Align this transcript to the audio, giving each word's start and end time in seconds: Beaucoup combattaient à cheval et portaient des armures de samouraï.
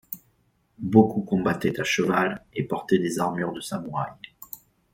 Beaucoup 0.79 1.21
combattaient 1.21 1.79
à 1.79 1.83
cheval 1.83 2.43
et 2.55 2.63
portaient 2.63 2.97
des 2.97 3.19
armures 3.19 3.53
de 3.53 3.61
samouraï. 3.61 4.09